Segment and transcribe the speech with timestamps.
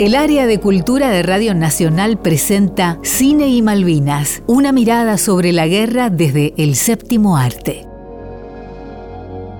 [0.00, 5.66] El área de cultura de Radio Nacional presenta Cine y Malvinas, una mirada sobre la
[5.66, 7.89] guerra desde el séptimo arte.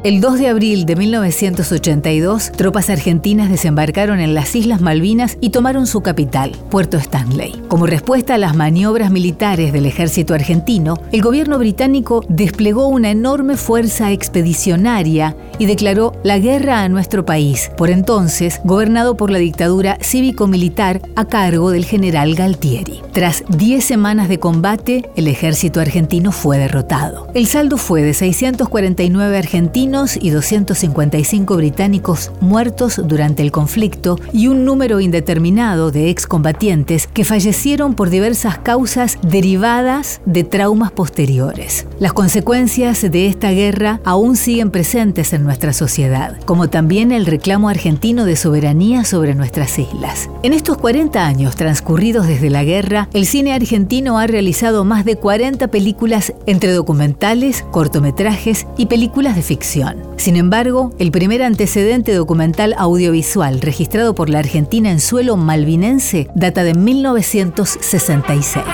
[0.02, 5.86] El 2 de abril de 1982, tropas argentinas desembarcaron en las Islas Malvinas y tomaron
[5.86, 7.60] su capital, Puerto Stanley.
[7.68, 13.58] Como respuesta a las maniobras militares del ejército argentino, el gobierno británico desplegó una enorme
[13.58, 19.98] fuerza expedicionaria y declaró la guerra a nuestro país, por entonces gobernado por la dictadura
[20.00, 23.02] cívico-militar a cargo del general Galtieri.
[23.12, 27.26] Tras 10 semanas de combate, el ejército argentino fue derrotado.
[27.34, 34.64] El saldo fue de 649 argentinos y 255 británicos muertos durante el conflicto y un
[34.64, 41.88] número indeterminado de excombatientes que fallecieron por diversas causas derivadas de traumas posteriores.
[41.98, 47.68] Las consecuencias de esta guerra aún siguen presentes en nuestra sociedad, como también el reclamo
[47.68, 50.30] argentino de soberanía sobre nuestras islas.
[50.44, 55.16] En estos 40 años transcurridos desde la guerra, el cine argentino ha realizado más de
[55.16, 59.79] 40 películas entre documentales, cortometrajes y películas de ficción.
[60.16, 66.62] Sin embargo, el primer antecedente documental audiovisual registrado por la Argentina en suelo malvinense data
[66.64, 68.64] de 1966.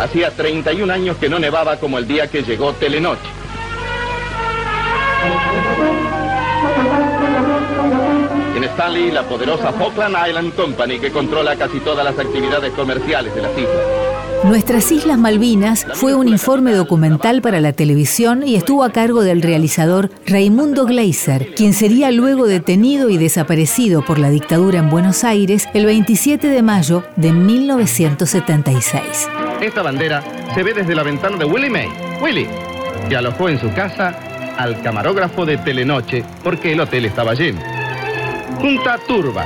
[0.00, 3.20] Hacía 31 años que no nevaba como el día que llegó Telenoche.
[8.56, 13.42] En Stanley, la poderosa Falkland Island Company que controla casi todas las actividades comerciales de
[13.42, 14.05] las islas.
[14.44, 19.42] Nuestras Islas Malvinas fue un informe documental para la televisión y estuvo a cargo del
[19.42, 25.68] realizador Raimundo Gleiser, quien sería luego detenido y desaparecido por la dictadura en Buenos Aires
[25.74, 29.28] el 27 de mayo de 1976.
[29.60, 30.22] Esta bandera
[30.54, 31.88] se ve desde la ventana de Willie May.
[32.22, 32.48] Willie,
[33.08, 37.60] que alojó en su casa al camarógrafo de Telenoche porque el hotel estaba lleno.
[38.60, 39.44] Junta Turba,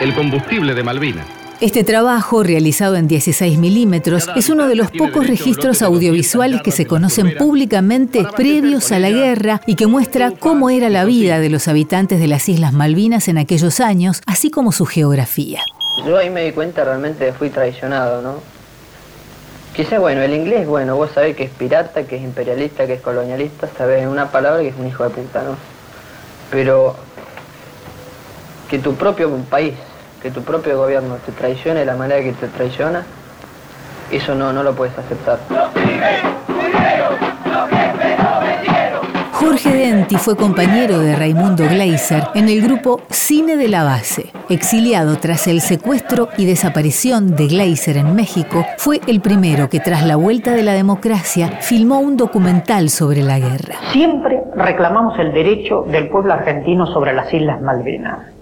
[0.00, 1.39] el combustible de Malvinas.
[1.60, 6.86] Este trabajo, realizado en 16 milímetros, es uno de los pocos registros audiovisuales que se
[6.86, 11.68] conocen públicamente previos a la guerra y que muestra cómo era la vida de los
[11.68, 15.60] habitantes de las Islas Malvinas en aquellos años, así como su geografía.
[16.06, 18.36] Yo ahí me di cuenta realmente fui traicionado, ¿no?
[19.76, 23.02] Quizá, bueno, el inglés, bueno, vos sabés que es pirata, que es imperialista, que es
[23.02, 25.56] colonialista, sabés en una palabra que es un hijo de puta, ¿no?
[26.50, 26.96] Pero
[28.70, 29.74] que tu propio país
[30.22, 33.04] que tu propio gobierno te traicione de la manera que te traiciona,
[34.10, 35.38] eso no, no lo puedes aceptar.
[39.32, 44.30] Jorge Denti fue compañero de Raimundo Gleiser en el grupo Cine de la Base.
[44.50, 50.04] Exiliado tras el secuestro y desaparición de Gleiser en México, fue el primero que tras
[50.04, 53.76] la vuelta de la democracia filmó un documental sobre la guerra.
[53.92, 58.39] Siempre reclamamos el derecho del pueblo argentino sobre las Islas Malvinas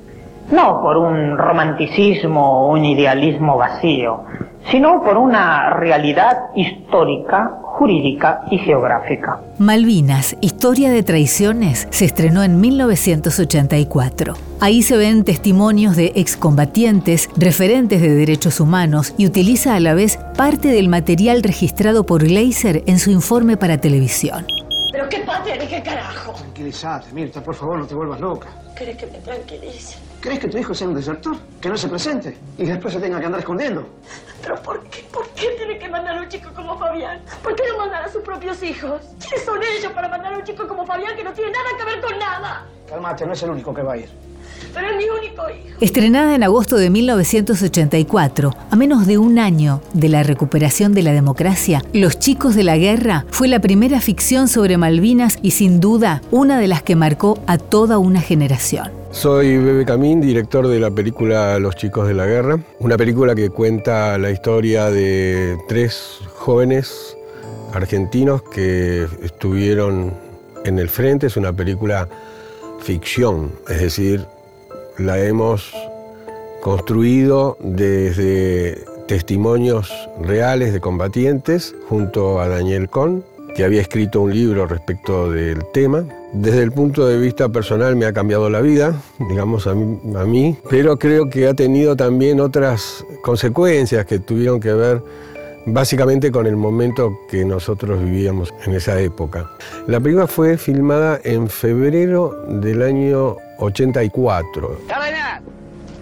[0.50, 4.24] no por un romanticismo o un idealismo vacío,
[4.70, 9.40] sino por una realidad histórica, jurídica y geográfica.
[9.58, 14.34] Malvinas, Historia de Traiciones, se estrenó en 1984.
[14.60, 20.18] Ahí se ven testimonios de excombatientes, referentes de derechos humanos y utiliza a la vez
[20.36, 24.46] parte del material registrado por Gleiser en su informe para televisión.
[24.92, 25.44] ¿Pero qué pasa?
[25.44, 26.32] ¿De qué carajo?
[26.32, 28.48] Tranquilízate, Mirta, por favor, no te vuelvas loca.
[28.76, 30.07] ¿Querés que me tranquilice?
[30.20, 31.36] ¿Crees que tu hijo sea un desertor?
[31.60, 33.86] Que no se presente y después se tenga que andar escondiendo.
[34.42, 35.04] ¿Pero por qué?
[35.12, 37.20] ¿Por qué tiene que mandar a un chico como Fabián?
[37.42, 39.00] ¿Por qué no mandar a sus propios hijos?
[39.20, 41.84] ¿Quiénes son ellos para mandar a un chico como Fabián que no tiene nada que
[41.84, 42.66] ver con nada?
[42.88, 44.08] Calmate, no es el único que va a ir.
[44.74, 45.78] Pero es mi único hijo.
[45.80, 51.12] Estrenada en agosto de 1984, a menos de un año de la recuperación de la
[51.12, 56.22] democracia, Los chicos de la guerra fue la primera ficción sobre Malvinas y sin duda
[56.32, 58.97] una de las que marcó a toda una generación.
[59.10, 63.48] Soy Bebe Camín, director de la película Los chicos de la guerra, una película que
[63.50, 67.16] cuenta la historia de tres jóvenes
[67.72, 70.12] argentinos que estuvieron
[70.64, 72.08] en el frente, es una película
[72.80, 74.26] ficción, es decir,
[74.98, 75.72] la hemos
[76.62, 79.90] construido desde testimonios
[80.20, 86.04] reales de combatientes junto a Daniel Cohn, que había escrito un libro respecto del tema.
[86.32, 88.94] Desde el punto de vista personal me ha cambiado la vida,
[89.30, 95.02] digamos a mí, pero creo que ha tenido también otras consecuencias que tuvieron que ver
[95.72, 99.50] básicamente con el momento que nosotros vivíamos en esa época.
[99.86, 104.80] La película fue filmada en febrero del año 84.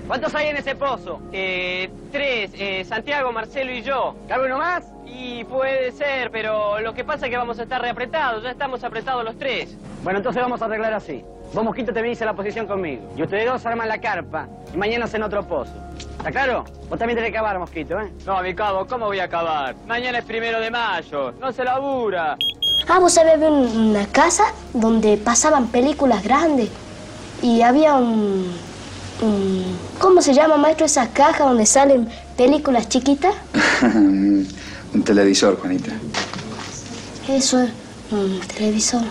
[0.07, 1.21] ¿Cuántos hay en ese pozo?
[1.33, 4.15] Eh, tres, eh, Santiago, Marcelo y yo.
[4.29, 4.85] ¿Cabe uno más?
[5.07, 8.85] Y puede ser, pero lo que pasa es que vamos a estar reapretados, ya estamos
[8.85, 9.77] apretados los tres.
[10.03, 11.25] Bueno, entonces vamos a arreglar así.
[11.53, 13.03] Vos, Mosquito, te venís a la posición conmigo.
[13.17, 14.47] Y ustedes dos arman la carpa.
[14.73, 15.73] Y mañana en otro pozo.
[16.19, 16.65] ¿Está claro?
[16.89, 18.11] Vos también tenés que acabar, Mosquito, ¿eh?
[18.27, 19.75] No, mi cabo, ¿cómo voy a acabar?
[19.87, 21.33] Mañana es primero de mayo.
[21.41, 22.37] No se labura.
[22.89, 26.69] Ah, vos sabés, había una casa donde pasaban películas grandes.
[27.43, 28.53] Y había un-
[29.99, 33.35] ¿Cómo se llama, maestro, esas cajas donde salen películas chiquitas?
[33.83, 35.93] Un televisor, Juanita.
[37.29, 37.71] Eso es
[38.13, 39.03] un televisor.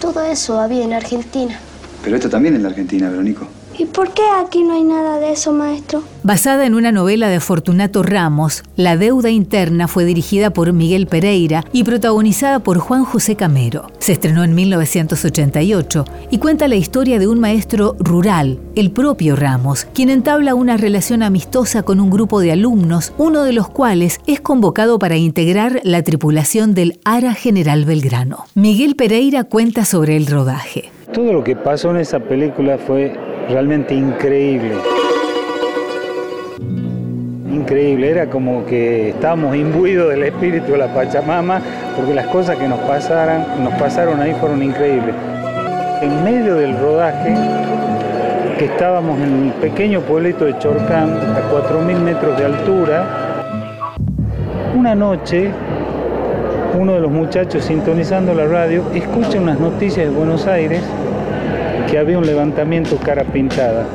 [0.00, 1.58] Todo eso había en Argentina.
[2.04, 3.48] Pero esto también en la Argentina, Veronico.
[3.78, 6.02] ¿Y por qué aquí no hay nada de eso, maestro?
[6.22, 11.64] Basada en una novela de Fortunato Ramos, La deuda interna fue dirigida por Miguel Pereira
[11.72, 13.90] y protagonizada por Juan José Camero.
[13.98, 19.86] Se estrenó en 1988 y cuenta la historia de un maestro rural, el propio Ramos,
[19.92, 24.40] quien entabla una relación amistosa con un grupo de alumnos, uno de los cuales es
[24.40, 28.46] convocado para integrar la tripulación del Ara General Belgrano.
[28.54, 30.95] Miguel Pereira cuenta sobre el rodaje.
[31.16, 33.10] Todo lo que pasó en esa película fue
[33.48, 34.74] realmente increíble.
[37.50, 41.62] Increíble, era como que estábamos imbuidos del espíritu de la Pachamama,
[41.96, 45.14] porque las cosas que nos, pasaran, nos pasaron ahí fueron increíbles.
[46.02, 47.34] En medio del rodaje,
[48.58, 53.06] que estábamos en el pequeño pueblito de Chorcán, a 4.000 metros de altura,
[54.76, 55.50] una noche
[56.78, 60.82] uno de los muchachos sintonizando la radio escucha unas noticias de Buenos Aires
[61.90, 63.86] que había un levantamiento cara pintada.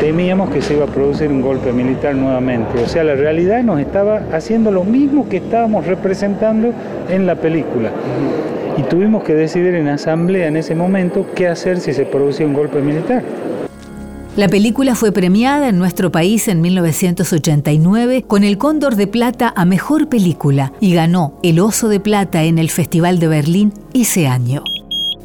[0.00, 2.78] Temíamos que se iba a producir un golpe militar nuevamente.
[2.82, 6.72] O sea, la realidad nos estaba haciendo lo mismo que estábamos representando
[7.08, 7.90] en la película.
[8.76, 12.52] Y tuvimos que decidir en asamblea en ese momento qué hacer si se producía un
[12.52, 13.22] golpe militar.
[14.36, 19.64] La película fue premiada en nuestro país en 1989 con el Cóndor de Plata a
[19.64, 24.62] Mejor Película y ganó el Oso de Plata en el Festival de Berlín ese año.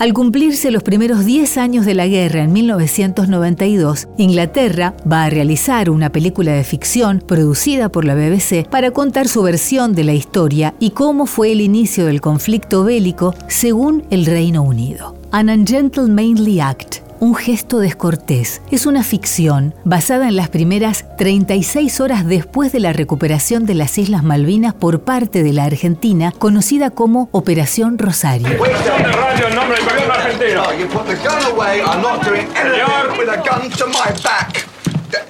[0.02, 5.92] Al cumplirse los primeros 10 años de la guerra en 1992, Inglaterra va a realizar
[5.92, 10.74] una película de ficción producida por la BBC para contar su versión de la historia
[10.80, 15.16] y cómo fue el inicio del conflicto bélico según el Reino Unido.
[15.30, 18.64] An Ungentlemanly Act un gesto descortés.
[18.72, 23.98] Es una ficción basada en las primeras 36 horas después de la recuperación de las
[24.00, 28.48] Islas Malvinas por parte de la Argentina, conocida como Operación Rosario.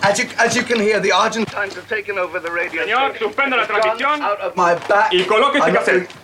[0.04, 2.84] As you, as you can hear, the Argentines have taken over the radio.
[2.84, 4.20] Señor, suspenda la transmisión
[5.12, 6.21] y coloque este cassette.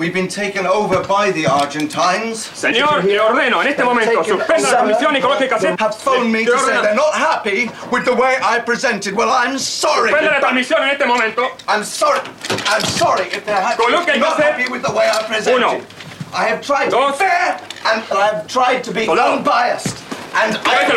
[0.00, 2.38] We've been taken over by the Argentines.
[2.54, 5.78] Señor, le ordeno en este momento, suspenda la transmisión y coloque el cassette.
[5.78, 9.14] Have phoned me to say they're not happy with the way I presented.
[9.14, 10.10] Well, I'm sorry.
[10.10, 11.50] Suspenda la transmisión en este momento.
[11.68, 12.20] I'm sorry.
[12.64, 14.54] I'm sorry if they're happy, Coloque not cassette.
[14.58, 15.56] happy with the way I presented.
[15.66, 15.84] Uno.
[16.32, 17.12] I have tried to Dos.
[17.12, 19.36] be fair and I have tried to be Soldado.
[19.36, 19.98] unbiased.
[20.32, 20.88] And I,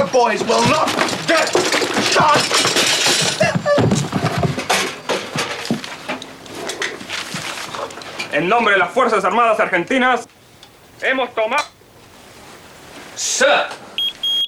[0.00, 0.88] our boys will not
[1.28, 1.52] get
[2.10, 2.75] shot.
[8.36, 10.28] En nombre de las Fuerzas Armadas Argentinas,
[11.00, 11.64] hemos tomado...
[13.14, 13.46] Sir.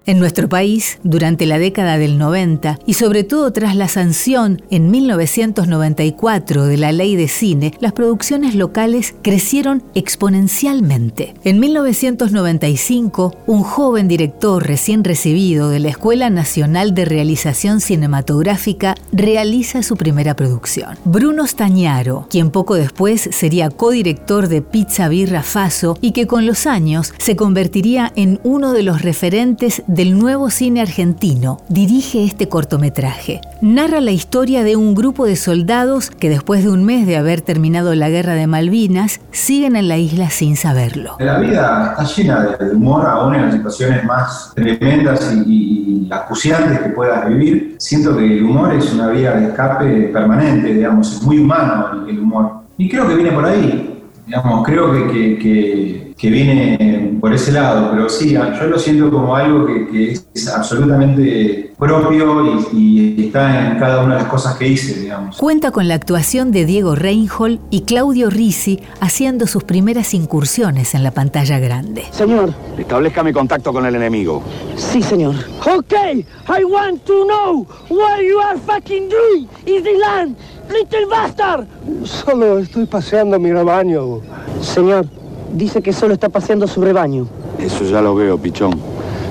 [0.08, 4.90] En nuestro país, durante la década del 90 y sobre todo tras la sanción en
[4.90, 11.34] 1994 de la ley de cine, las producciones locales crecieron exponencialmente.
[11.44, 19.82] En 1995, un joven director recién recibido de la Escuela Nacional de Realización Cinematográfica realiza
[19.82, 20.96] su primera producción.
[21.04, 26.66] Bruno Stañaro, quien poco después sería codirector de Pizza Birra Faso y que con los
[26.66, 33.40] años se convertiría en uno de los referentes del nuevo cine argentino, dirige este cortometraje.
[33.60, 37.40] Narra la historia de un grupo de soldados que después de un mes de haber
[37.40, 41.16] terminado la guerra de Malvinas, siguen en la isla sin saberlo.
[41.18, 46.78] La vida está llena de humor, aún en las situaciones más tremendas y, y- acuciantes
[46.78, 47.74] que puedas vivir.
[47.80, 52.20] Siento que el humor es una vía de escape permanente, digamos, es muy humano el
[52.20, 52.52] humor.
[52.78, 57.52] Y creo que viene por ahí, digamos, creo que, que- que- que viene por ese
[57.52, 63.26] lado, pero sí, yo lo siento como algo que, que es absolutamente propio y, y
[63.26, 65.36] está en cada una de las cosas que hice, digamos.
[65.36, 71.02] Cuenta con la actuación de Diego Reinhold y Claudio Risi haciendo sus primeras incursiones en
[71.02, 72.04] la pantalla grande.
[72.10, 72.52] Señor.
[72.76, 74.42] Establezcame contacto con el enemigo.
[74.76, 75.34] Sí, señor.
[75.66, 80.36] Okay, I want to know what you are fucking doing in the land,
[80.70, 81.66] little bastard.
[82.04, 84.20] Solo estoy paseando mi rebaño.
[84.60, 85.06] Señor,
[85.52, 87.26] dice que solo está paseando su rebaño.
[87.58, 88.72] Eso ya lo veo, pichón.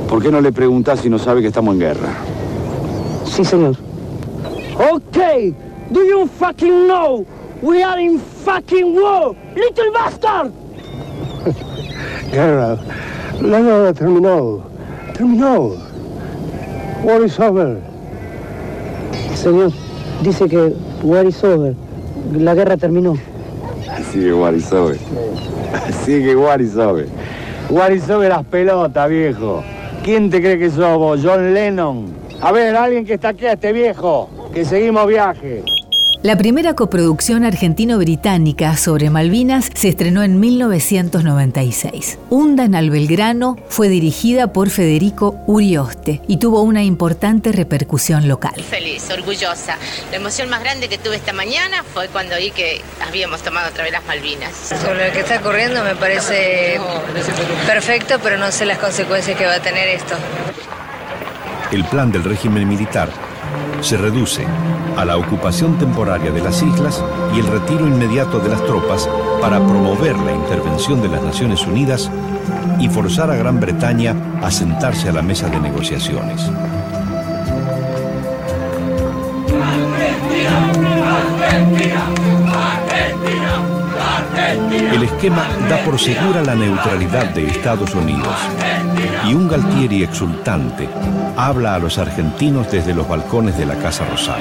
[0.07, 2.09] ¿Por qué no le preguntás si no sabe que estamos en guerra?
[3.25, 3.75] Sí, señor.
[4.93, 5.55] Okay,
[5.91, 7.25] do you fucking know
[7.61, 10.51] we are in fucking war, little bastard?
[12.31, 12.77] Guerra.
[13.41, 14.63] La guerra terminó.
[15.13, 15.75] Terminó.
[17.03, 17.79] War is over.
[19.35, 19.71] Señor,
[20.23, 21.75] dice que war is over.
[22.33, 23.15] La guerra terminó.
[26.61, 27.07] Is over.
[27.69, 29.63] War is over las pelotas, viejo.
[30.03, 31.19] ¿Quién te cree que sos vos?
[31.23, 32.13] John Lennon.
[32.41, 34.29] A ver, alguien que está aquí a este viejo.
[34.53, 35.63] Que seguimos viaje.
[36.27, 42.19] La primera coproducción argentino-británica sobre Malvinas se estrenó en 1996.
[42.29, 48.61] Hundan al Belgrano fue dirigida por Federico Urioste y tuvo una importante repercusión local.
[48.61, 49.77] Feliz, orgullosa.
[50.11, 53.85] La emoción más grande que tuve esta mañana fue cuando vi que habíamos tomado otra
[53.85, 54.53] vez las Malvinas.
[54.53, 56.77] Sobre lo que está ocurriendo me parece
[57.65, 60.15] perfecto, pero no sé las consecuencias que va a tener esto.
[61.71, 63.26] El plan del régimen militar
[63.81, 64.45] se reduce
[64.97, 67.03] a la ocupación temporaria de las islas
[67.35, 69.07] y el retiro inmediato de las tropas
[69.39, 72.09] para promover la intervención de las Naciones Unidas
[72.79, 76.49] y forzar a Gran Bretaña a sentarse a la mesa de negociaciones.
[84.91, 88.35] El esquema da por segura la neutralidad de Estados Unidos
[89.25, 90.89] y un Galtieri exultante
[91.35, 94.39] habla a los argentinos desde los balcones de la Casa Rosada.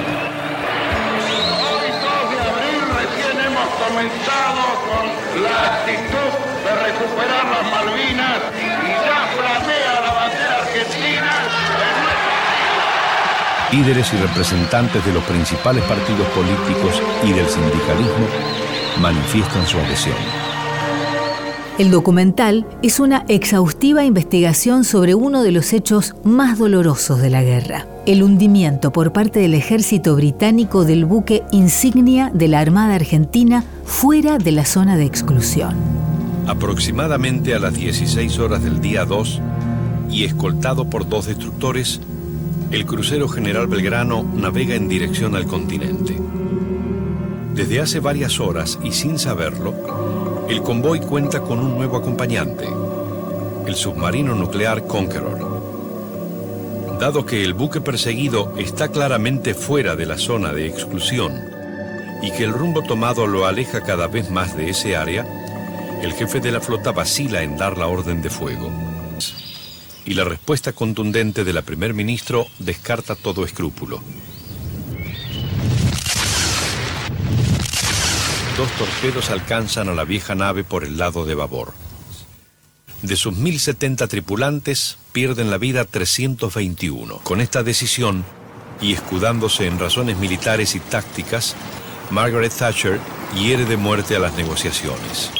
[3.47, 6.31] Hemos comenzado con la actitud
[6.63, 11.31] de recuperar las Malvinas y ya la bandera argentina.
[13.71, 18.27] Líderes y representantes de los principales partidos políticos y del sindicalismo
[19.01, 20.46] manifiestan su adhesión.
[21.77, 27.43] El documental es una exhaustiva investigación sobre uno de los hechos más dolorosos de la
[27.43, 33.63] guerra, el hundimiento por parte del ejército británico del buque insignia de la Armada Argentina
[33.85, 35.75] fuera de la zona de exclusión.
[36.47, 39.39] Aproximadamente a las 16 horas del día 2
[40.09, 42.01] y escoltado por dos destructores,
[42.71, 46.17] el crucero General Belgrano navega en dirección al continente.
[47.53, 49.75] Desde hace varias horas y sin saberlo,
[50.49, 52.65] el convoy cuenta con un nuevo acompañante,
[53.65, 55.57] el submarino nuclear Conqueror.
[56.99, 61.33] Dado que el buque perseguido está claramente fuera de la zona de exclusión
[62.21, 65.27] y que el rumbo tomado lo aleja cada vez más de ese área,
[66.01, 68.71] el jefe de la flota vacila en dar la orden de fuego.
[70.05, 74.01] Y la respuesta contundente de la primer ministro descarta todo escrúpulo.
[78.57, 81.73] Dos torpedos alcanzan a la vieja nave por el lado de babor.
[83.03, 87.19] De sus 1.070 tripulantes, pierden la vida 321.
[87.19, 88.25] Con esta decisión,
[88.81, 91.55] y escudándose en razones militares y tácticas,
[92.09, 92.99] Margaret Thatcher
[93.35, 95.31] hiere de muerte a las negociaciones.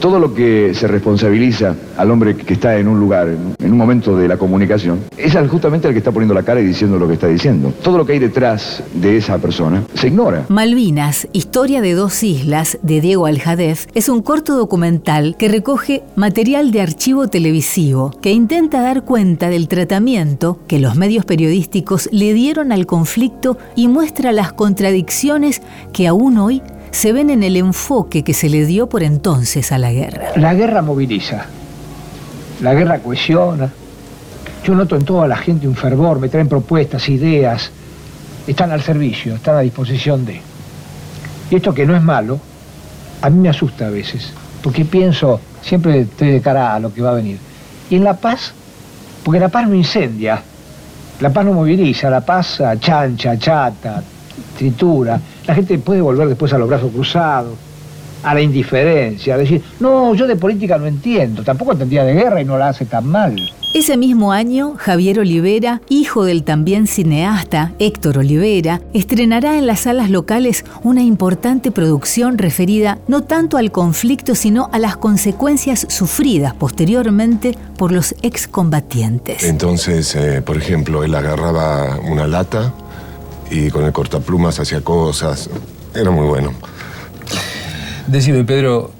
[0.00, 4.16] Todo lo que se responsabiliza al hombre que está en un lugar, en un momento
[4.16, 7.14] de la comunicación, es justamente al que está poniendo la cara y diciendo lo que
[7.14, 7.72] está diciendo.
[7.82, 10.44] Todo lo que hay detrás de esa persona se ignora.
[10.48, 16.70] Malvinas, Historia de dos islas, de Diego Aljadef, es un corto documental que recoge material
[16.70, 22.70] de archivo televisivo que intenta dar cuenta del tratamiento que los medios periodísticos le dieron
[22.70, 25.62] al conflicto y muestra las contradicciones
[25.92, 29.78] que aún hoy se ven en el enfoque que se le dio por entonces a
[29.78, 30.30] la guerra.
[30.36, 31.46] La guerra moviliza,
[32.62, 33.70] la guerra cohesiona.
[34.64, 37.70] Yo noto en toda la gente un fervor, me traen propuestas, ideas,
[38.46, 40.40] están al servicio, están a disposición de.
[41.50, 42.38] Y esto que no es malo,
[43.22, 47.00] a mí me asusta a veces, porque pienso, siempre estoy de cara a lo que
[47.02, 47.38] va a venir.
[47.90, 48.52] Y en la paz,
[49.24, 50.42] porque la paz no incendia,
[51.20, 54.02] la paz no moviliza, la paz chancha, chata,
[54.58, 55.20] tritura.
[55.46, 57.54] La gente puede volver después a los brazos cruzados,
[58.22, 62.42] a la indiferencia, a decir, no, yo de política no entiendo, tampoco entendía de guerra
[62.42, 63.36] y no la hace tan mal.
[63.74, 70.08] Ese mismo año, Javier Olivera, hijo del también cineasta Héctor Olivera, estrenará en las salas
[70.08, 77.56] locales una importante producción referida no tanto al conflicto, sino a las consecuencias sufridas posteriormente
[77.76, 79.44] por los excombatientes.
[79.44, 82.72] Entonces, eh, por ejemplo, él agarraba una lata
[83.50, 85.48] y con el cortaplumas hacía cosas.
[85.94, 86.52] Era muy bueno.
[88.06, 88.90] Decime, Pedro,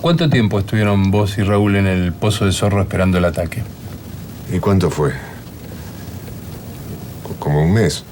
[0.00, 3.62] ¿cuánto tiempo estuvieron vos y Raúl en el Pozo de Zorro esperando el ataque?
[4.52, 5.12] ¿Y cuánto fue?
[7.38, 8.04] Como un mes.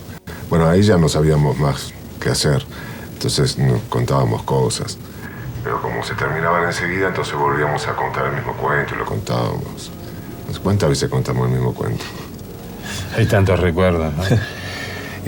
[0.49, 2.65] Bueno, ahí ya no sabíamos más qué hacer.
[3.15, 4.99] Entonces nos contábamos cosas.
[5.65, 9.91] Pero como se terminaban enseguida, entonces volvíamos a contar el mismo cuento y lo contábamos.
[10.63, 12.05] ¿Cuántas veces contamos el mismo cuento?
[13.17, 14.23] Hay tantos recuerdos, ¿no?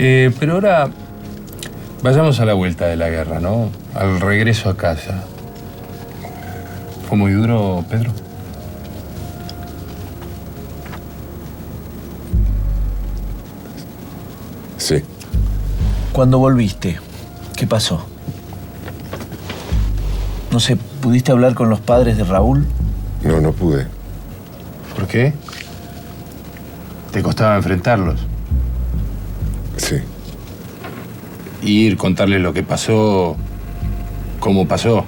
[0.01, 0.89] Eh, pero ahora
[2.01, 3.69] vayamos a la vuelta de la guerra, ¿no?
[3.93, 5.25] Al regreso a casa.
[7.09, 8.11] ¿Fue muy duro, Pedro?
[14.77, 15.03] Sí.
[16.13, 16.97] Cuando volviste,
[17.57, 18.05] ¿qué pasó?
[20.49, 22.65] No sé, ¿pudiste hablar con los padres de Raúl?
[23.21, 23.85] No, no pude.
[24.95, 25.33] ¿Por qué?
[27.11, 28.28] ¿Te costaba enfrentarlos?
[29.79, 29.95] Sí.
[31.61, 33.35] Ir, contarles lo que pasó,
[34.39, 35.05] cómo pasó.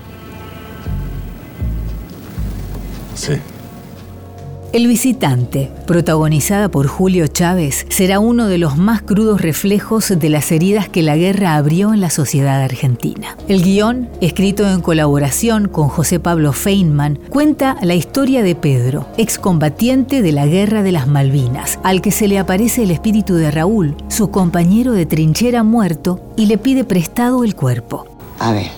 [4.73, 10.49] El visitante, protagonizada por Julio Chávez, será uno de los más crudos reflejos de las
[10.53, 13.35] heridas que la guerra abrió en la sociedad argentina.
[13.49, 20.21] El guion, escrito en colaboración con José Pablo Feynman, cuenta la historia de Pedro, excombatiente
[20.21, 23.97] de la Guerra de las Malvinas, al que se le aparece el espíritu de Raúl,
[24.07, 28.07] su compañero de trinchera muerto, y le pide prestado el cuerpo.
[28.39, 28.71] A ver,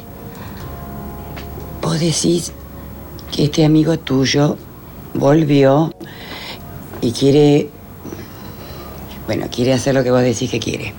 [1.83, 2.51] vos decís
[3.31, 4.57] que este amigo tuyo
[5.13, 5.93] volvió
[7.01, 7.69] y quiere,
[9.27, 10.93] bueno, quiere hacer lo que vos decís que quiere.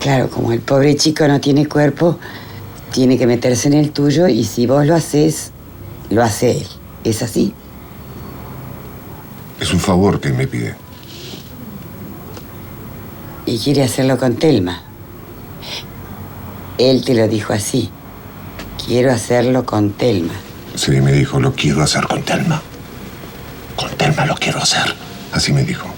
[0.00, 2.18] Claro, como el pobre chico no tiene cuerpo,
[2.92, 5.52] tiene que meterse en el tuyo y si vos lo haces,
[6.10, 6.66] lo hace él.
[7.04, 7.54] ¿Es así?
[9.60, 10.74] Es un favor que me pide.
[13.46, 14.82] Y quiere hacerlo con Telma.
[16.78, 17.90] Él te lo dijo así.
[18.86, 20.34] Quiero hacerlo con Telma.
[20.74, 22.62] Sí, me dijo, lo quiero hacer con Telma.
[23.76, 24.94] Con Telma lo quiero hacer.
[25.32, 25.88] Así me dijo.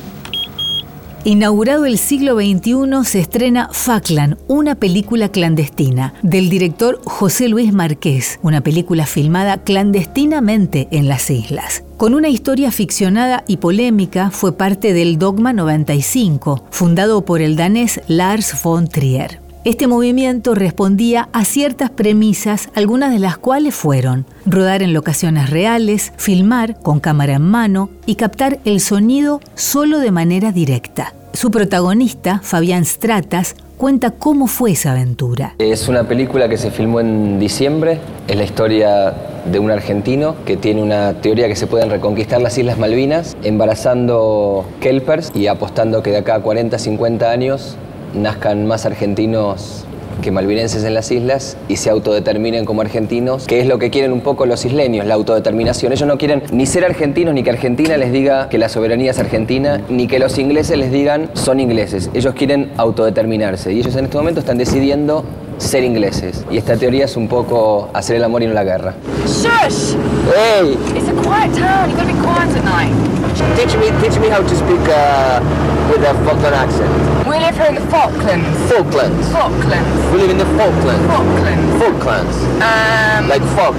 [1.27, 8.39] Inaugurado el siglo XXI, se estrena Faklan, una película clandestina, del director José Luis Márquez,
[8.43, 11.83] una película filmada clandestinamente en las islas.
[11.97, 18.03] Con una historia ficcionada y polémica, fue parte del Dogma 95, fundado por el danés
[18.07, 19.44] Lars von Trier.
[19.65, 26.13] Este movimiento respondía a ciertas premisas, algunas de las cuales fueron rodar en locaciones reales,
[26.19, 31.15] filmar con cámara en mano y captar el sonido solo de manera directa.
[31.33, 35.55] Su protagonista, Fabián Stratas, cuenta cómo fue esa aventura.
[35.59, 39.15] Es una película que se filmó en diciembre, es la historia
[39.51, 44.67] de un argentino que tiene una teoría que se pueden reconquistar las Islas Malvinas, embarazando
[44.81, 47.79] kelpers y apostando que de acá a 40, 50 años
[48.15, 49.85] nazcan más argentinos
[50.23, 54.13] que malvinenses en las islas y se autodeterminen como argentinos, que es lo que quieren
[54.13, 55.93] un poco los isleños, la autodeterminación.
[55.93, 59.19] Ellos no quieren ni ser argentinos, ni que Argentina les diga que la soberanía es
[59.19, 62.11] argentina, ni que los ingleses les digan son ingleses.
[62.15, 65.25] Ellos quieren autodeterminarse y ellos en este momento están decidiendo
[65.59, 66.45] ser ingleses.
[66.51, 68.95] Y esta teoría es un poco hacer el amor y no la guerra.
[69.27, 69.95] Shush!
[70.35, 70.77] ¡Hey!
[70.97, 71.91] It's a quiet town.
[71.91, 73.24] You gotta be quiet at night.
[73.35, 75.43] Teach me, teach me how to speak uh,
[75.91, 76.91] with a Falkland accent.
[77.27, 78.47] We live here in the Falklands.
[78.71, 79.27] Falklands.
[79.33, 79.91] Falklands.
[80.13, 81.07] We live in the Falklands.
[81.11, 81.71] Falklands.
[81.83, 82.37] Falklands.
[82.63, 83.27] Um.
[83.29, 83.75] Like folk.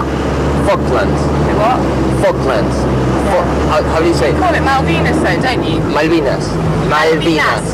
[0.68, 1.20] Falklands.
[1.56, 1.80] What?
[2.20, 2.76] Falklands.
[3.32, 4.34] Fal- how, how do you say?
[4.34, 5.80] You call it Malvinas, though, don't you?
[5.96, 6.46] Malvinas.
[6.92, 7.66] Malvinas.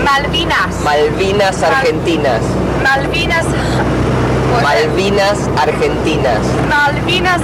[0.00, 0.74] Malvinas.
[0.86, 2.44] Malvinas Argentinas.
[2.80, 3.48] Malvinas.
[4.64, 6.44] Malvinas Argentinas.
[6.72, 7.42] Malvinas.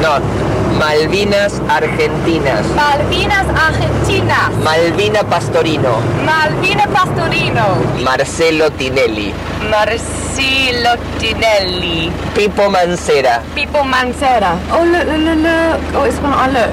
[0.00, 0.57] No.
[0.78, 2.64] Malvinas Argentinas.
[2.76, 4.50] Malvinas Argentinas.
[4.62, 5.98] Malvina Pastorino.
[6.24, 7.66] Malvina Pastorino.
[8.04, 9.34] Marcelo Tinelli.
[9.68, 12.12] Marcelo Tinelli.
[12.34, 13.42] Pipo Mancera.
[13.56, 14.54] People Mancera.
[14.70, 15.94] Oh, look, look, look, look.
[15.96, 16.72] Oh, it's one I oh, look.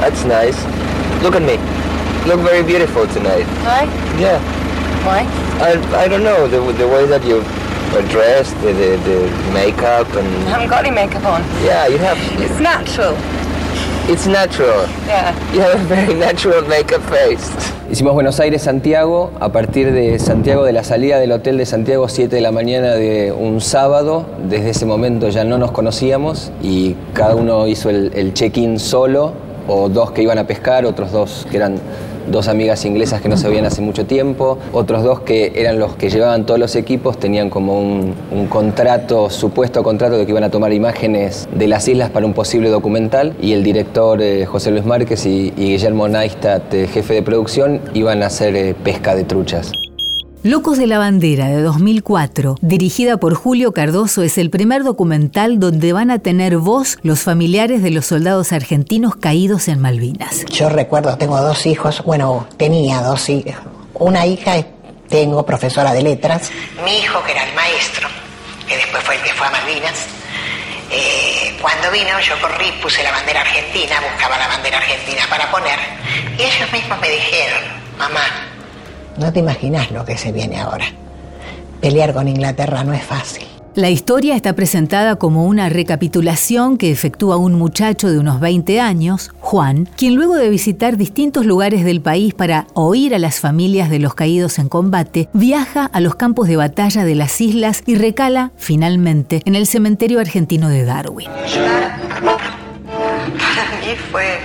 [0.00, 0.58] That's nice.
[1.22, 1.56] Look at me.
[2.26, 3.46] Look very beautiful tonight.
[3.62, 3.84] Why?
[4.18, 4.40] Yeah.
[5.06, 5.22] Why?
[5.62, 7.44] I, I don't know, the, the way that you
[7.94, 10.48] are dressed, the, the, the makeup I and...
[10.48, 11.42] haven't got any makeup on.
[11.64, 12.18] Yeah, you have...
[12.40, 13.16] It's natural.
[14.10, 14.86] It's natural.
[15.06, 15.32] Yeah.
[15.52, 17.50] You have a very natural makeup face.
[17.90, 22.34] Hicimos Buenos Aires-Santiago a partir de Santiago, de la salida del hotel de Santiago, 7
[22.34, 24.26] de la mañana de un sábado.
[24.48, 29.32] Desde ese momento ya no nos conocíamos y cada uno hizo el, el check-in solo,
[29.68, 31.76] o dos que iban a pescar, otros dos que eran
[32.30, 35.94] dos amigas inglesas que no se veían hace mucho tiempo, otros dos que eran los
[35.96, 38.14] que llevaban todos los equipos, tenían como un,
[38.48, 42.68] contrato, supuesto contrato de que iban a tomar imágenes de las islas para un posible
[42.68, 47.22] documental y el director eh, José Luis Márquez y, y Guillermo Neistat, eh, jefe de
[47.22, 49.72] producción, iban a hacer eh, pesca de truchas.
[50.44, 55.94] Locos de la Bandera de 2004, dirigida por Julio Cardoso, es el primer documental donde
[55.94, 60.44] van a tener voz los familiares de los soldados argentinos caídos en Malvinas.
[60.50, 63.54] Yo recuerdo, tengo dos hijos, bueno, tenía dos hijos.
[63.94, 64.66] Una hija
[65.08, 66.50] tengo, profesora de letras.
[66.84, 68.06] Mi hijo, que era el maestro,
[68.68, 70.08] que después fue el que fue a Malvinas,
[70.90, 75.78] eh, cuando vino yo corrí, puse la bandera argentina, buscaba la bandera argentina para poner,
[76.36, 77.62] y ellos mismos me dijeron,
[77.96, 78.53] mamá,
[79.18, 80.86] no te imaginas lo que se viene ahora.
[81.80, 83.44] Pelear con Inglaterra no es fácil.
[83.74, 89.32] La historia está presentada como una recapitulación que efectúa un muchacho de unos 20 años,
[89.40, 93.98] Juan, quien luego de visitar distintos lugares del país para oír a las familias de
[93.98, 98.52] los caídos en combate, viaja a los campos de batalla de las islas y recala,
[98.56, 101.26] finalmente, en el cementerio argentino de Darwin.
[101.26, 101.64] Para
[103.80, 104.38] mí fue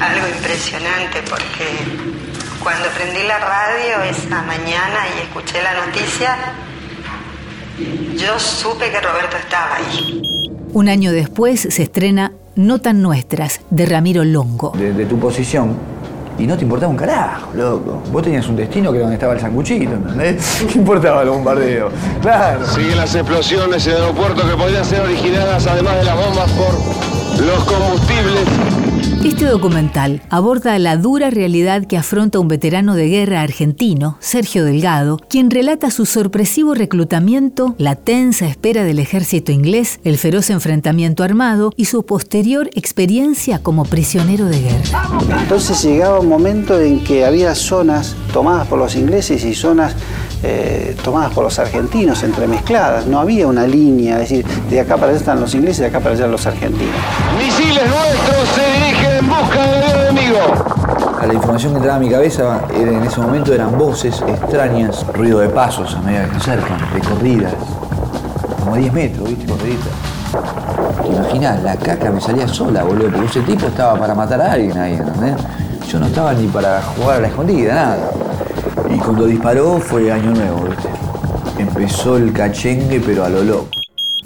[0.00, 2.25] algo impresionante porque
[2.62, 6.36] cuando prendí la radio esa mañana y escuché la noticia,
[8.16, 10.22] yo supe que Roberto estaba ahí.
[10.72, 14.72] Un año después se estrena No tan nuestras, de Ramiro Longo.
[14.76, 15.76] De, tu posición.
[16.38, 18.02] Y no te importaba un carajo, loco.
[18.10, 20.64] Vos tenías un destino que era donde estaba el sanguchito, ¿entendés?
[20.72, 21.90] ¿Qué importaba el bombardeo?
[22.22, 22.66] Claro.
[22.66, 27.44] Siguen las explosiones en el aeropuerto que podrían ser originadas, además de las bombas, por
[27.44, 28.75] los combustibles
[29.28, 35.18] este documental aborda la dura realidad que afronta un veterano de guerra argentino, Sergio Delgado,
[35.28, 41.72] quien relata su sorpresivo reclutamiento, la tensa espera del ejército inglés, el feroz enfrentamiento armado
[41.76, 45.08] y su posterior experiencia como prisionero de guerra.
[45.42, 49.96] Entonces llegaba un momento en que había zonas tomadas por los ingleses y zonas
[50.42, 53.06] eh, tomadas por los argentinos, entremezcladas.
[53.06, 56.00] No había una línea, es decir, de acá para allá están los ingleses, de acá
[56.00, 56.94] para allá los argentinos.
[57.38, 58.85] Misiles nuestros se
[59.40, 60.38] busca del enemigo.
[61.20, 65.40] A la información que entraba a mi cabeza en ese momento eran voces extrañas, ruido
[65.40, 67.54] de pasos a medida que se acercan, recorridas,
[68.60, 69.46] como 10 metros, ¿viste?
[69.46, 69.92] Corriditas.
[71.02, 74.52] Te imaginás, la caca me salía sola, boludo, porque ese tipo estaba para matar a
[74.52, 75.36] alguien ahí, ¿entendés?
[75.88, 78.10] Yo no estaba ni para jugar a la escondida, nada.
[78.90, 80.88] Y cuando disparó fue año nuevo, ¿viste?
[81.58, 83.75] Empezó el cachengue, pero a lo loco.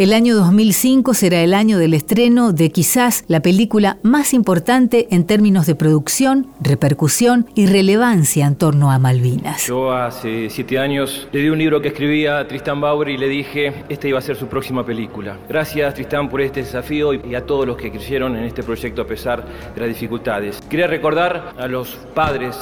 [0.01, 5.27] El año 2005 será el año del estreno de quizás la película más importante en
[5.27, 9.67] términos de producción, repercusión y relevancia en torno a Malvinas.
[9.67, 13.29] Yo hace siete años le di un libro que escribía a Tristan Bauer y le
[13.29, 15.37] dije, esta iba a ser su próxima película.
[15.47, 19.07] Gracias Tristan por este desafío y a todos los que creyeron en este proyecto a
[19.07, 20.63] pesar de las dificultades.
[20.71, 22.57] Quería recordar a los padres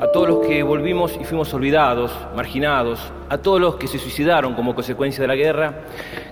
[0.00, 4.54] a todos los que volvimos y fuimos olvidados, marginados, a todos los que se suicidaron
[4.54, 5.74] como consecuencia de la guerra.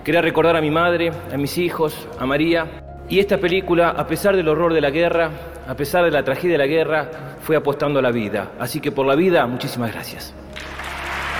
[0.03, 2.67] Quería recordar a mi madre, a mis hijos, a María.
[3.09, 5.29] Y esta película, a pesar del horror de la guerra,
[5.67, 7.09] a pesar de la tragedia de la guerra,
[7.41, 8.51] fue apostando a la vida.
[8.59, 10.33] Así que por la vida, muchísimas gracias.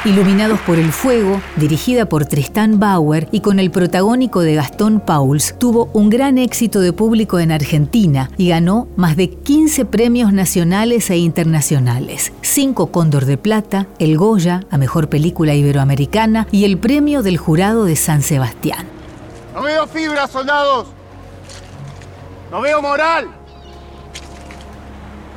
[0.03, 5.53] Iluminados por el Fuego, dirigida por Tristan Bauer y con el protagónico de Gastón Pauls,
[5.59, 11.11] tuvo un gran éxito de público en Argentina y ganó más de 15 premios nacionales
[11.11, 17.21] e internacionales, 5 Cóndor de Plata, el Goya a Mejor Película Iberoamericana y el Premio
[17.21, 18.87] del Jurado de San Sebastián.
[19.53, 20.87] No veo fibra, soldados.
[22.49, 23.27] No veo moral.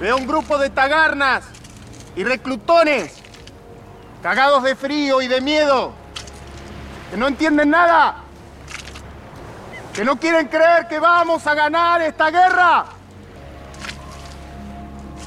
[0.00, 1.44] Veo un grupo de tagarnas
[2.16, 3.23] y reclutones
[4.24, 5.92] cagados de frío y de miedo,
[7.10, 8.22] que no entienden nada,
[9.92, 12.86] que no quieren creer que vamos a ganar esta guerra.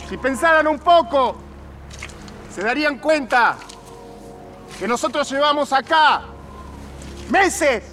[0.10, 1.36] Si pensaran un poco,
[2.52, 3.58] se darían cuenta
[4.80, 6.24] que nosotros llevamos acá
[7.30, 7.84] meses,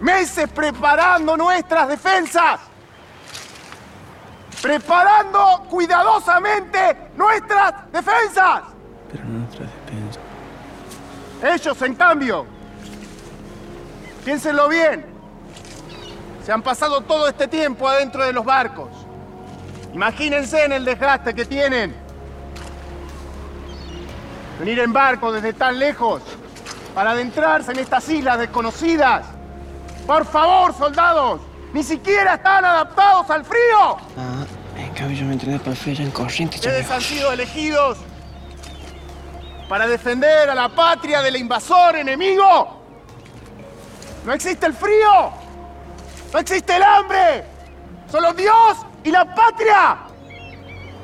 [0.00, 2.58] meses preparando nuestras defensas,
[4.60, 8.73] preparando cuidadosamente nuestras defensas.
[9.14, 9.68] Pero nuestras
[11.44, 12.46] ellos, en cambio,
[14.24, 15.04] piénsenlo bien,
[16.44, 18.88] se han pasado todo este tiempo adentro de los barcos.
[19.92, 21.94] Imagínense en el desgaste que tienen.
[24.58, 26.22] Venir en barco desde tan lejos
[26.94, 29.26] para adentrarse en estas islas desconocidas.
[30.06, 31.40] Por favor, soldados,
[31.72, 33.96] ni siquiera están adaptados al frío.
[34.16, 34.44] Ah,
[34.76, 36.56] en cambio yo me entrené para el en corriente.
[36.56, 37.98] Ustedes han sido elegidos
[39.74, 42.80] para defender a la patria del invasor enemigo.
[44.24, 45.32] No existe el frío,
[46.32, 47.42] no existe el hambre,
[48.08, 49.98] solo Dios y la patria.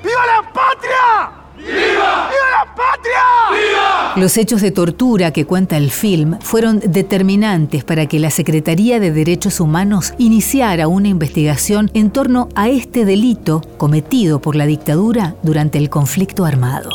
[0.05, 1.31] ¡Viva la patria!
[1.57, 2.31] ¡Viva!
[2.31, 3.25] ¡Viva la patria!
[3.51, 4.13] ¡Viva!
[4.15, 9.11] Los hechos de tortura que cuenta el film fueron determinantes para que la Secretaría de
[9.11, 15.77] Derechos Humanos iniciara una investigación en torno a este delito cometido por la dictadura durante
[15.79, 16.91] el conflicto armado.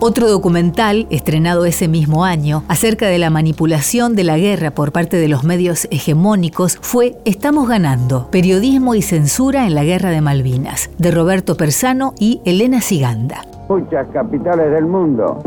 [0.00, 5.16] Otro documental, estrenado ese mismo año, acerca de la manipulación de la guerra por parte
[5.16, 10.88] de los medios hegemónicos fue Estamos ganando, periodismo y censura en la guerra de Malvinas,
[10.98, 13.42] de Roberto Persano y Elena Siganda.
[13.68, 15.42] Muchas capitales del mundo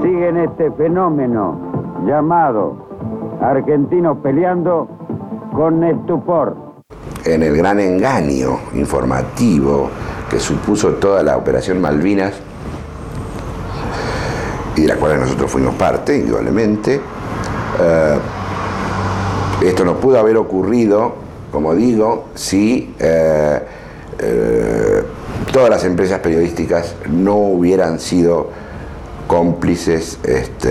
[0.00, 1.58] siguen este fenómeno
[2.06, 4.88] llamado argentinos peleando
[5.52, 6.56] con estupor.
[7.24, 9.90] En el gran engaño informativo
[10.30, 12.40] que supuso toda la operación Malvinas,
[14.76, 17.00] y de la cual nosotros fuimos parte, indudablemente,
[17.80, 18.18] eh,
[19.62, 21.14] Esto no pudo haber ocurrido,
[21.50, 23.60] como digo, si eh,
[24.18, 25.02] eh,
[25.52, 28.50] todas las empresas periodísticas no hubieran sido
[29.26, 30.68] cómplices este,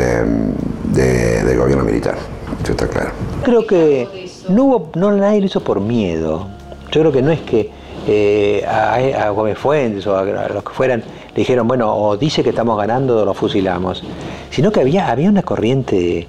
[0.94, 2.16] de- del gobierno militar.
[2.62, 3.12] Eso está claro.
[3.44, 6.48] Creo que no hubo, no nadie lo hizo por miedo.
[6.92, 7.72] Yo creo que no es que
[8.08, 12.44] eh, a, a Gómez Fuentes o a, los que fueran le dijeron, bueno, o dice
[12.44, 14.04] que estamos ganando o lo fusilamos,
[14.50, 16.28] sino que había, había una corriente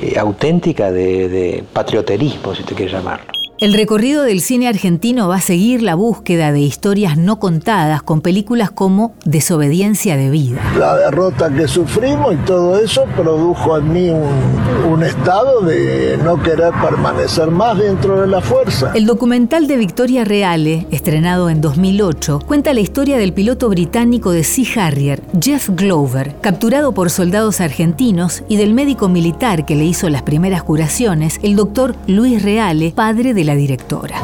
[0.00, 3.41] eh, auténtica de, de patrioterismo, si usted quiere llamarlo.
[3.62, 8.20] El recorrido del cine argentino va a seguir la búsqueda de historias no contadas con
[8.20, 10.60] películas como Desobediencia de vida.
[10.76, 16.42] La derrota que sufrimos y todo eso produjo en mí un, un estado de no
[16.42, 18.90] querer permanecer más dentro de la fuerza.
[18.96, 24.42] El documental de Victoria Reale, estrenado en 2008, cuenta la historia del piloto británico de
[24.42, 30.08] Sea Harrier, Jeff Glover, capturado por soldados argentinos, y del médico militar que le hizo
[30.08, 33.51] las primeras curaciones, el doctor Luis Reale, padre de la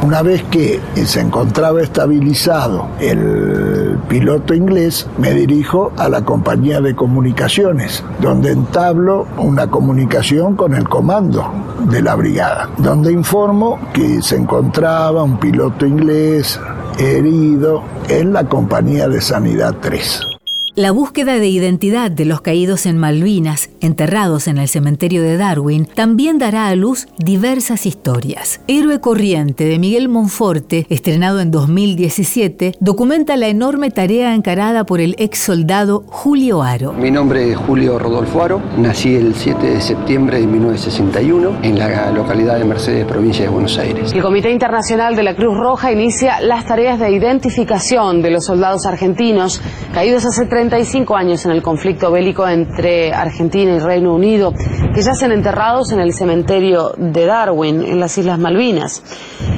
[0.02, 6.94] Una vez que se encontraba estabilizado el piloto inglés, me dirijo a la compañía de
[6.94, 11.50] comunicaciones, donde entablo una comunicación con el comando
[11.90, 16.60] de la brigada, donde informo que se encontraba un piloto inglés
[16.98, 20.37] herido en la compañía de Sanidad 3.
[20.78, 25.86] La búsqueda de identidad de los caídos en Malvinas, enterrados en el cementerio de Darwin,
[25.86, 28.60] también dará a luz diversas historias.
[28.68, 35.16] Héroe Corriente de Miguel Monforte, estrenado en 2017, documenta la enorme tarea encarada por el
[35.18, 36.92] ex soldado Julio Aro.
[36.92, 42.12] Mi nombre es Julio Rodolfo Aro, nací el 7 de septiembre de 1961 en la
[42.12, 44.12] localidad de Mercedes, provincia de Buenos Aires.
[44.12, 48.86] El Comité Internacional de la Cruz Roja inicia las tareas de identificación de los soldados
[48.86, 49.60] argentinos
[49.92, 55.32] caídos hace 35 años en el conflicto bélico entre Argentina y Reino Unido, que yacen
[55.32, 59.02] enterrados en el cementerio de Darwin, en las Islas Malvinas.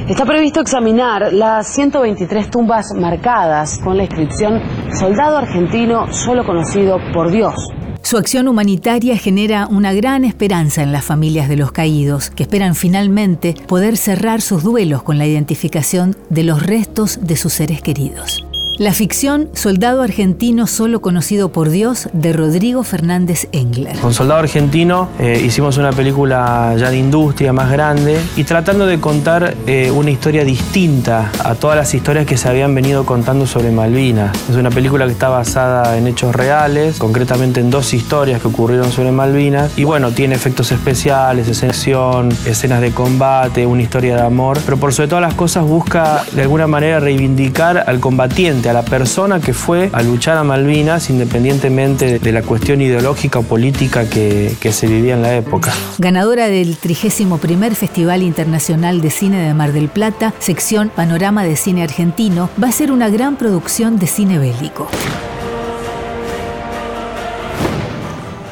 [0.08, 4.62] Está previsto examinar las 123 tumbas marcadas con la inscripción
[4.96, 7.54] Soldado argentino solo conocido por Dios.
[8.02, 12.74] Su acción humanitaria genera una gran esperanza en las familias de los caídos, que esperan
[12.74, 18.44] finalmente poder cerrar sus duelos con la identificación de los restos de sus seres queridos.
[18.80, 23.98] La ficción Soldado Argentino Solo Conocido por Dios de Rodrigo Fernández Engler.
[23.98, 28.98] Con Soldado Argentino eh, hicimos una película ya de industria más grande y tratando de
[28.98, 33.70] contar eh, una historia distinta a todas las historias que se habían venido contando sobre
[33.70, 34.34] Malvinas.
[34.48, 38.90] Es una película que está basada en hechos reales, concretamente en dos historias que ocurrieron
[38.90, 44.58] sobre Malvinas y bueno, tiene efectos especiales, escenación, escenas de combate, una historia de amor,
[44.64, 48.82] pero por sobre todas las cosas busca de alguna manera reivindicar al combatiente, a la
[48.82, 54.54] persona que fue a luchar a Malvinas independientemente de la cuestión ideológica o política que,
[54.60, 55.72] que se vivía en la época.
[55.98, 57.38] Ganadora del 31
[57.74, 62.72] Festival Internacional de Cine de Mar del Plata, sección Panorama de Cine Argentino, va a
[62.72, 64.86] ser una gran producción de cine bélico.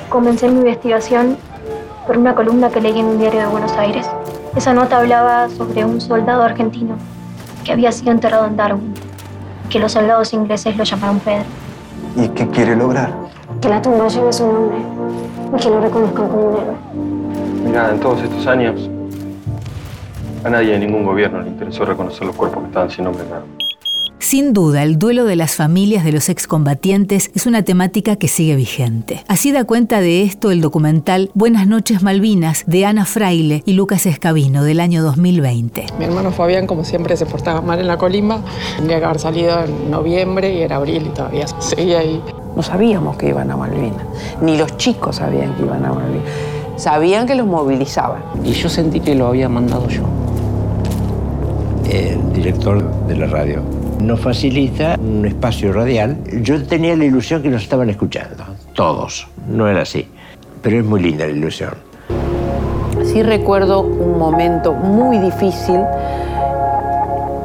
[0.08, 1.36] Comencé mi investigación
[2.06, 4.06] por una columna que leí en un diario de Buenos Aires.
[4.56, 6.96] Esa nota hablaba sobre un soldado argentino
[7.64, 8.94] que había sido enterrado en Darwin,
[9.68, 11.44] que los soldados ingleses lo llamaron Pedro.
[12.16, 13.12] ¿Y qué quiere lograr?
[13.60, 14.78] Que la tumba lleve su nombre
[15.56, 16.74] y que lo reconozcan como un héroe.
[17.64, 18.88] Mira, en todos estos años,
[20.44, 23.42] a nadie de ningún gobierno le interesó reconocer los cuerpos que estaban sin nombre nada.
[24.28, 28.56] Sin duda, el duelo de las familias de los excombatientes es una temática que sigue
[28.56, 29.24] vigente.
[29.26, 34.04] Así da cuenta de esto el documental Buenas noches Malvinas de Ana Fraile y Lucas
[34.04, 35.86] Escabino del año 2020.
[35.98, 38.42] Mi hermano Fabián, como siempre, se portaba mal en la colimba.
[38.76, 42.22] Tendría que haber salido en noviembre y era abril y todavía seguía ahí.
[42.54, 44.04] No sabíamos que iban a Malvinas,
[44.42, 46.28] ni los chicos sabían que iban a Malvinas.
[46.76, 48.20] Sabían que los movilizaban.
[48.44, 50.02] Y yo sentí que lo había mandado yo.
[51.90, 53.62] El director de la radio
[54.00, 56.16] nos facilita un espacio radial.
[56.42, 59.28] Yo tenía la ilusión que nos estaban escuchando, todos.
[59.48, 60.06] No era así,
[60.62, 61.74] pero es muy linda la ilusión.
[63.04, 65.80] Sí recuerdo un momento muy difícil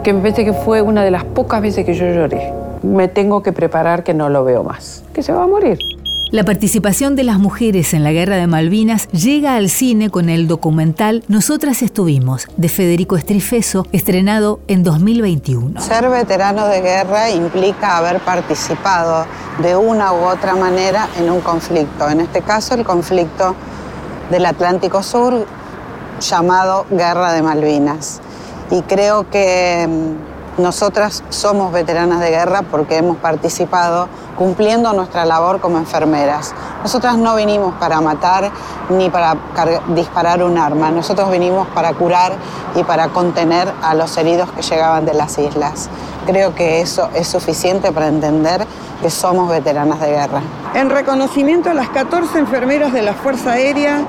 [0.03, 2.51] que me parece que fue una de las pocas veces que yo lloré.
[2.83, 5.77] Me tengo que preparar que no lo veo más, que se va a morir.
[6.33, 10.47] La participación de las mujeres en la Guerra de Malvinas llega al cine con el
[10.47, 15.79] documental Nosotras estuvimos, de Federico Estrifeso, estrenado en 2021.
[15.79, 19.27] Ser veterano de guerra implica haber participado
[19.61, 23.55] de una u otra manera en un conflicto, en este caso el conflicto
[24.31, 25.45] del Atlántico Sur
[26.19, 28.21] llamado Guerra de Malvinas.
[28.71, 29.87] Y creo que
[30.57, 36.53] nosotras somos veteranas de guerra porque hemos participado cumpliendo nuestra labor como enfermeras.
[36.81, 38.51] Nosotras no vinimos para matar
[38.89, 39.35] ni para
[39.89, 42.33] disparar un arma, nosotros vinimos para curar
[42.75, 45.89] y para contener a los heridos que llegaban de las islas.
[46.25, 48.65] Creo que eso es suficiente para entender
[49.01, 50.41] que somos veteranas de guerra.
[50.73, 54.01] En reconocimiento a las 14 enfermeras de la Fuerza Aérea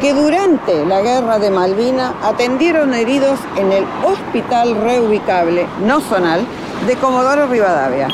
[0.00, 6.40] que durante la guerra de Malvina atendieron heridos en el Hospital Reubicable No Zonal
[6.86, 8.08] de Comodoro Rivadavia.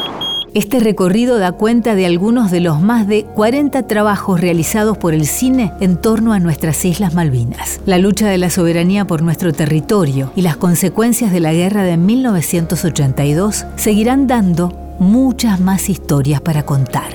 [0.52, 5.26] Este recorrido da cuenta de algunos de los más de 40 trabajos realizados por el
[5.26, 10.32] cine en torno a nuestras Islas Malvinas, la lucha de la soberanía por nuestro territorio
[10.34, 17.12] y las consecuencias de la guerra de 1982 seguirán dando muchas más historias para contar.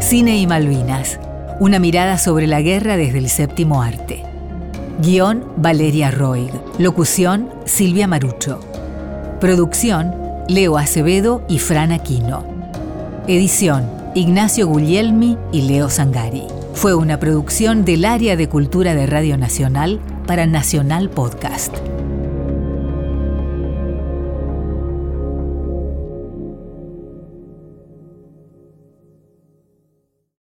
[0.00, 1.18] Cine y Malvinas,
[1.58, 4.22] una mirada sobre la guerra desde el séptimo arte.
[5.00, 6.50] Guión Valeria Roig.
[6.78, 8.60] Locución Silvia Marucho.
[9.40, 10.14] Producción
[10.48, 12.44] Leo Acevedo y Fran Aquino.
[13.26, 16.44] Edición Ignacio Guglielmi y Leo Sangari.
[16.74, 21.74] Fue una producción del Área de Cultura de Radio Nacional para Nacional Podcast.